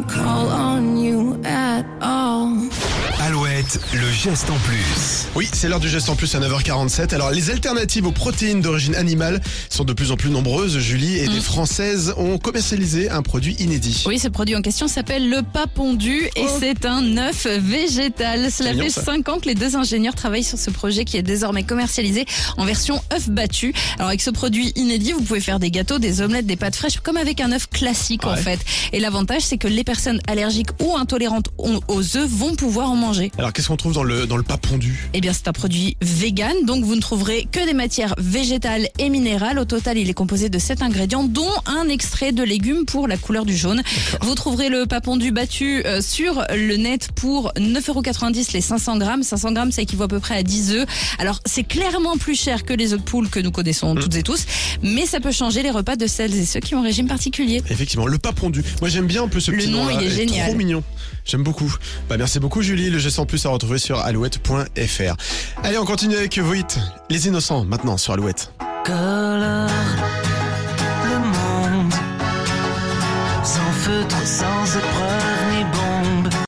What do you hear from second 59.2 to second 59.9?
un peu ce Le petit nom,